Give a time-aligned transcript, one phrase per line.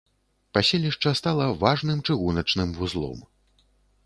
[0.57, 3.23] Паселішча стала важным чыгуначным вузлом.